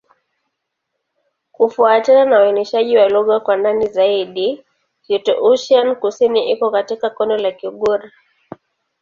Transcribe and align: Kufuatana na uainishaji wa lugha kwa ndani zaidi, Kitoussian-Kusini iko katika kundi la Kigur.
Kufuatana 1.51 2.25
na 2.25 2.39
uainishaji 2.39 2.97
wa 2.97 3.09
lugha 3.09 3.39
kwa 3.39 3.57
ndani 3.57 3.87
zaidi, 3.87 4.63
Kitoussian-Kusini 5.07 6.51
iko 6.51 6.71
katika 6.71 7.09
kundi 7.09 7.43
la 7.43 7.51
Kigur. 7.51 8.11